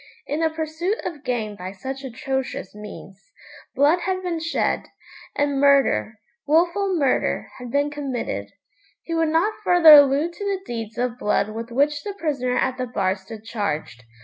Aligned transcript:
In 0.25 0.39
the 0.39 0.49
pursuit 0.49 0.97
of 1.05 1.23
gain 1.23 1.55
by 1.55 1.73
such 1.73 2.03
atrocious 2.03 2.73
means, 2.73 3.31
blood 3.75 3.99
had 3.99 4.23
been 4.23 4.39
shed, 4.39 4.87
and 5.35 5.59
murder, 5.59 6.15
wilful 6.47 6.97
murder, 6.97 7.49
had 7.59 7.69
been 7.69 7.91
committed. 7.91 8.49
He 9.03 9.13
would 9.13 9.29
not 9.29 9.53
further 9.63 9.93
allude 9.93 10.33
to 10.33 10.43
the 10.43 10.61
deeds 10.65 10.97
of 10.97 11.19
blood 11.19 11.49
with 11.53 11.69
which 11.69 12.01
the 12.01 12.15
prisoner 12.15 12.57
at 12.57 12.79
the 12.79 12.87
bar 12.87 13.13
stood 13.13 13.43
charged. 13.43 14.03